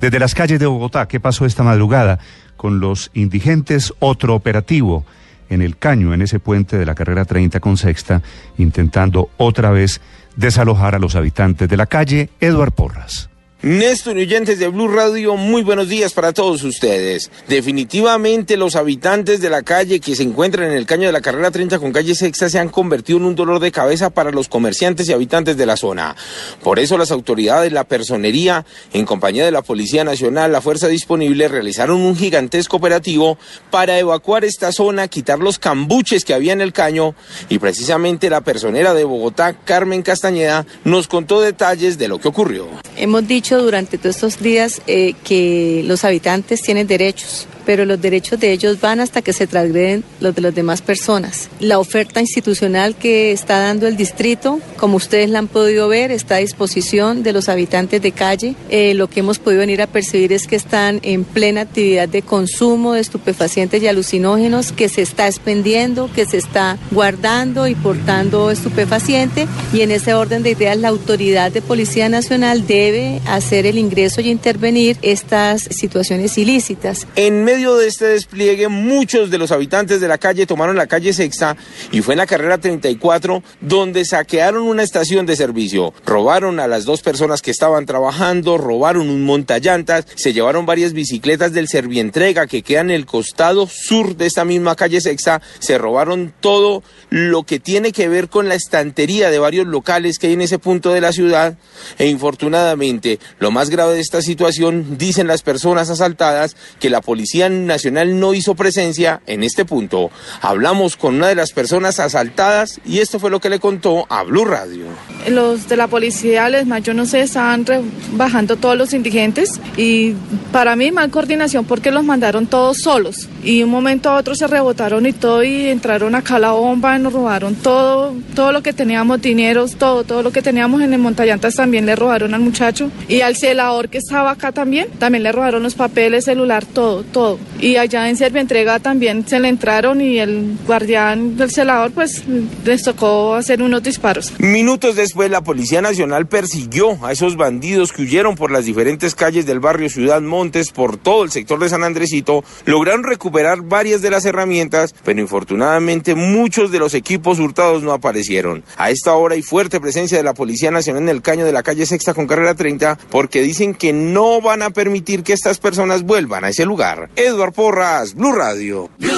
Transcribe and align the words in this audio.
Desde 0.00 0.20
las 0.20 0.34
calles 0.34 0.60
de 0.60 0.66
Bogotá, 0.66 1.08
¿qué 1.08 1.18
pasó 1.18 1.44
esta 1.44 1.64
madrugada 1.64 2.20
con 2.56 2.78
los 2.78 3.10
indigentes? 3.14 3.92
Otro 3.98 4.34
operativo 4.34 5.04
en 5.50 5.60
el 5.62 5.76
caño, 5.76 6.14
en 6.14 6.22
ese 6.22 6.38
puente 6.38 6.78
de 6.78 6.86
la 6.86 6.94
carrera 6.94 7.24
30 7.24 7.58
con 7.60 7.76
sexta, 7.76 8.22
intentando 8.58 9.30
otra 9.38 9.70
vez 9.70 10.00
desalojar 10.36 10.94
a 10.94 10.98
los 10.98 11.16
habitantes 11.16 11.68
de 11.68 11.76
la 11.76 11.86
calle 11.86 12.30
Eduard 12.40 12.72
Porras. 12.72 13.28
Néstor 13.60 14.16
oyentes 14.16 14.60
de 14.60 14.68
Blue 14.68 14.86
Radio, 14.86 15.34
muy 15.34 15.62
buenos 15.62 15.88
días 15.88 16.12
para 16.12 16.32
todos 16.32 16.62
ustedes. 16.62 17.28
Definitivamente 17.48 18.56
los 18.56 18.76
habitantes 18.76 19.40
de 19.40 19.50
la 19.50 19.62
calle 19.62 19.98
que 19.98 20.14
se 20.14 20.22
encuentran 20.22 20.70
en 20.70 20.76
el 20.76 20.86
caño 20.86 21.08
de 21.08 21.12
la 21.12 21.20
carrera 21.20 21.50
30 21.50 21.80
con 21.80 21.90
calle 21.90 22.14
Sexta 22.14 22.48
se 22.48 22.60
han 22.60 22.68
convertido 22.68 23.18
en 23.18 23.24
un 23.24 23.34
dolor 23.34 23.58
de 23.58 23.72
cabeza 23.72 24.10
para 24.10 24.30
los 24.30 24.48
comerciantes 24.48 25.08
y 25.08 25.12
habitantes 25.12 25.56
de 25.56 25.66
la 25.66 25.76
zona. 25.76 26.14
Por 26.62 26.78
eso 26.78 26.96
las 26.96 27.10
autoridades, 27.10 27.72
la 27.72 27.82
personería, 27.82 28.64
en 28.92 29.04
compañía 29.04 29.44
de 29.44 29.50
la 29.50 29.62
Policía 29.62 30.04
Nacional, 30.04 30.52
la 30.52 30.60
Fuerza 30.60 30.86
Disponible, 30.86 31.48
realizaron 31.48 32.00
un 32.00 32.14
gigantesco 32.14 32.76
operativo 32.76 33.38
para 33.72 33.98
evacuar 33.98 34.44
esta 34.44 34.70
zona, 34.70 35.08
quitar 35.08 35.40
los 35.40 35.58
cambuches 35.58 36.24
que 36.24 36.32
había 36.32 36.52
en 36.52 36.60
el 36.60 36.72
caño 36.72 37.16
y 37.48 37.58
precisamente 37.58 38.30
la 38.30 38.42
personera 38.42 38.94
de 38.94 39.02
Bogotá, 39.02 39.54
Carmen 39.64 40.02
Castañeda, 40.02 40.64
nos 40.84 41.08
contó 41.08 41.40
detalles 41.40 41.98
de 41.98 42.06
lo 42.06 42.20
que 42.20 42.28
ocurrió. 42.28 42.68
Hemos 42.96 43.26
dicho 43.26 43.47
durante 43.56 43.98
todos 43.98 44.16
estos 44.16 44.40
días 44.40 44.82
eh, 44.86 45.14
que 45.24 45.82
los 45.86 46.04
habitantes 46.04 46.60
tienen 46.60 46.86
derechos 46.86 47.46
pero 47.68 47.84
los 47.84 48.00
derechos 48.00 48.40
de 48.40 48.50
ellos 48.50 48.80
van 48.80 48.98
hasta 48.98 49.20
que 49.20 49.34
se 49.34 49.46
transgreden 49.46 50.02
los 50.20 50.34
de 50.34 50.40
las 50.40 50.54
demás 50.54 50.80
personas. 50.80 51.50
La 51.60 51.78
oferta 51.78 52.18
institucional 52.18 52.94
que 52.94 53.30
está 53.30 53.58
dando 53.58 53.86
el 53.86 53.94
distrito, 53.94 54.58
como 54.78 54.96
ustedes 54.96 55.28
la 55.28 55.40
han 55.40 55.48
podido 55.48 55.86
ver, 55.86 56.10
está 56.10 56.36
a 56.36 56.38
disposición 56.38 57.22
de 57.22 57.34
los 57.34 57.50
habitantes 57.50 58.00
de 58.00 58.12
calle. 58.12 58.54
Eh, 58.70 58.94
lo 58.94 59.10
que 59.10 59.20
hemos 59.20 59.38
podido 59.38 59.60
venir 59.60 59.82
a 59.82 59.86
percibir 59.86 60.32
es 60.32 60.46
que 60.46 60.56
están 60.56 61.00
en 61.02 61.24
plena 61.24 61.60
actividad 61.60 62.08
de 62.08 62.22
consumo 62.22 62.94
de 62.94 63.00
estupefacientes 63.00 63.82
y 63.82 63.86
alucinógenos, 63.86 64.72
que 64.72 64.88
se 64.88 65.02
está 65.02 65.26
expendiendo, 65.26 66.10
que 66.10 66.24
se 66.24 66.38
está 66.38 66.78
guardando 66.90 67.68
y 67.68 67.74
portando 67.74 68.50
estupefaciente 68.50 69.46
y 69.74 69.82
en 69.82 69.90
ese 69.90 70.14
orden 70.14 70.42
de 70.42 70.52
ideas 70.52 70.78
la 70.78 70.88
autoridad 70.88 71.52
de 71.52 71.60
Policía 71.60 72.08
Nacional 72.08 72.66
debe 72.66 73.20
hacer 73.26 73.66
el 73.66 73.76
ingreso 73.76 74.22
y 74.22 74.30
intervenir 74.30 74.96
estas 75.02 75.64
situaciones 75.64 76.38
ilícitas. 76.38 77.06
En 77.14 77.44
medio 77.44 77.57
de 77.58 77.88
este 77.88 78.06
despliegue, 78.06 78.68
muchos 78.68 79.30
de 79.30 79.38
los 79.38 79.50
habitantes 79.50 80.00
de 80.00 80.06
la 80.06 80.16
calle 80.16 80.46
tomaron 80.46 80.76
la 80.76 80.86
calle 80.86 81.12
Sexta 81.12 81.56
y 81.90 82.02
fue 82.02 82.14
en 82.14 82.18
la 82.18 82.26
carrera 82.26 82.58
34 82.58 83.42
donde 83.60 84.04
saquearon 84.04 84.62
una 84.62 84.84
estación 84.84 85.26
de 85.26 85.34
servicio. 85.34 85.92
Robaron 86.06 86.60
a 86.60 86.68
las 86.68 86.84
dos 86.84 87.02
personas 87.02 87.42
que 87.42 87.50
estaban 87.50 87.84
trabajando, 87.84 88.58
robaron 88.58 89.10
un 89.10 89.24
montallantas, 89.24 90.06
se 90.14 90.32
llevaron 90.32 90.66
varias 90.66 90.92
bicicletas 90.92 91.52
del 91.52 91.66
Servientrega 91.66 92.46
que 92.46 92.62
queda 92.62 92.80
en 92.80 92.90
el 92.90 93.06
costado 93.06 93.66
sur 93.66 94.16
de 94.16 94.26
esta 94.26 94.44
misma 94.44 94.76
calle 94.76 95.00
Sexta, 95.00 95.42
se 95.58 95.78
robaron 95.78 96.32
todo 96.38 96.84
lo 97.10 97.42
que 97.42 97.58
tiene 97.58 97.90
que 97.90 98.08
ver 98.08 98.28
con 98.28 98.48
la 98.48 98.54
estantería 98.54 99.30
de 99.30 99.40
varios 99.40 99.66
locales 99.66 100.18
que 100.18 100.28
hay 100.28 100.34
en 100.34 100.42
ese 100.42 100.60
punto 100.60 100.92
de 100.92 101.00
la 101.00 101.12
ciudad 101.12 101.58
e 101.98 102.06
infortunadamente 102.06 103.18
lo 103.40 103.50
más 103.50 103.68
grave 103.68 103.94
de 103.94 104.00
esta 104.00 104.22
situación, 104.22 104.96
dicen 104.96 105.26
las 105.26 105.42
personas 105.42 105.90
asaltadas, 105.90 106.56
que 106.78 106.88
la 106.88 107.00
policía 107.00 107.47
Nacional 107.50 108.18
no 108.18 108.34
hizo 108.34 108.54
presencia 108.54 109.20
en 109.26 109.44
este 109.44 109.64
punto. 109.64 110.10
Hablamos 110.40 110.96
con 110.96 111.16
una 111.16 111.28
de 111.28 111.34
las 111.34 111.52
personas 111.52 112.00
asaltadas 112.00 112.80
y 112.84 113.00
esto 113.00 113.18
fue 113.18 113.30
lo 113.30 113.40
que 113.40 113.50
le 113.50 113.60
contó 113.60 114.06
a 114.08 114.22
Blue 114.22 114.44
Radio. 114.44 114.86
Los 115.30 115.68
de 115.68 115.76
la 115.76 115.86
policía, 115.86 116.48
les 116.48 116.66
yo 116.82 116.94
no 116.94 117.06
sé, 117.06 117.20
estaban 117.20 117.64
bajando 118.12 118.56
todos 118.56 118.76
los 118.76 118.92
indigentes 118.92 119.60
y 119.76 120.14
para 120.52 120.76
mí 120.76 120.92
mal 120.92 121.10
coordinación 121.10 121.64
porque 121.64 121.90
los 121.90 122.04
mandaron 122.04 122.46
todos 122.46 122.78
solos 122.78 123.28
y 123.42 123.62
un 123.62 123.70
momento 123.70 124.10
a 124.10 124.16
otro 124.16 124.34
se 124.34 124.46
rebotaron 124.46 125.06
y 125.06 125.12
todo 125.12 125.42
y 125.42 125.66
entraron 125.66 126.14
acá 126.14 126.36
a 126.36 126.38
la 126.38 126.52
bomba 126.52 126.98
nos 126.98 127.12
robaron 127.12 127.54
todo, 127.54 128.14
todo 128.34 128.52
lo 128.52 128.62
que 128.62 128.72
teníamos, 128.72 129.20
dineros, 129.20 129.76
todo, 129.76 130.04
todo 130.04 130.22
lo 130.22 130.30
que 130.30 130.42
teníamos 130.42 130.82
en 130.82 130.92
el 130.92 130.98
Montallantas 130.98 131.54
también 131.54 131.86
le 131.86 131.96
robaron 131.96 132.34
al 132.34 132.40
muchacho 132.40 132.90
y 133.08 133.20
al 133.20 133.36
celador 133.36 133.88
que 133.88 133.98
estaba 133.98 134.30
acá 134.30 134.52
también, 134.52 134.88
también 134.98 135.22
le 135.22 135.32
robaron 135.32 135.62
los 135.62 135.74
papeles, 135.74 136.24
celular, 136.24 136.64
todo, 136.64 137.02
todo. 137.02 137.38
Y 137.60 137.76
allá 137.76 138.08
en 138.08 138.16
Entrega 138.36 138.78
también 138.78 139.26
se 139.26 139.40
le 139.40 139.48
entraron 139.48 140.00
y 140.00 140.18
el 140.18 140.56
guardián 140.66 141.36
del 141.36 141.50
celador 141.50 141.90
pues 141.90 142.22
les 142.64 142.82
tocó 142.82 143.34
hacer 143.34 143.62
unos 143.62 143.82
disparos. 143.82 144.32
Minutos 144.38 144.94
después 144.94 145.30
la 145.30 145.42
Policía 145.42 145.82
Nacional 145.82 146.26
persiguió 146.26 147.04
a 147.04 147.10
esos 147.10 147.36
bandidos 147.36 147.92
que 147.92 148.02
huyeron 148.02 148.36
por 148.36 148.50
las 148.50 148.64
diferentes 148.64 149.14
calles 149.14 149.46
del 149.46 149.60
barrio 149.60 149.88
Ciudad 149.88 150.20
Montes 150.20 150.70
por 150.70 150.96
todo 150.96 151.24
el 151.24 151.30
sector 151.30 151.58
de 151.58 151.68
San 151.68 151.82
Andresito, 151.82 152.44
lograron 152.64 153.02
recuperar 153.02 153.62
varias 153.62 154.02
de 154.02 154.10
las 154.10 154.24
herramientas, 154.24 154.94
pero 155.04 155.20
infortunadamente 155.20 156.14
muchos 156.14 156.70
de 156.70 156.78
los 156.78 156.94
equipos 156.94 157.38
hurtados 157.38 157.82
no 157.82 157.92
aparecieron. 157.92 158.62
A 158.76 158.90
esta 158.90 159.14
hora 159.14 159.34
hay 159.34 159.42
fuerte 159.42 159.80
presencia 159.80 160.18
de 160.18 160.24
la 160.24 160.34
Policía 160.34 160.70
Nacional 160.70 161.02
en 161.02 161.08
el 161.08 161.22
caño 161.22 161.44
de 161.44 161.52
la 161.52 161.62
calle 161.62 161.86
Sexta 161.86 162.14
con 162.14 162.26
carrera 162.26 162.54
30 162.54 162.98
porque 163.10 163.42
dicen 163.42 163.74
que 163.74 163.92
no 163.92 164.40
van 164.40 164.62
a 164.62 164.70
permitir 164.70 165.22
que 165.22 165.32
estas 165.32 165.58
personas 165.58 166.02
vuelvan 166.02 166.44
a 166.44 166.50
ese 166.50 166.64
lugar. 166.64 167.10
Porras, 167.50 168.14
Blue 168.14 168.32
Radio. 168.32 168.88
Blue, 168.98 169.10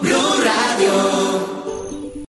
Blue 0.00 0.44
Radio. 0.44 1.29